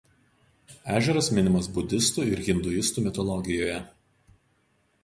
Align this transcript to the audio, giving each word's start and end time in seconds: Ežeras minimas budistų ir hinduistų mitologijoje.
Ežeras 0.99 1.29
minimas 1.39 1.69
budistų 1.75 2.27
ir 2.33 2.43
hinduistų 2.49 3.05
mitologijoje. 3.11 3.79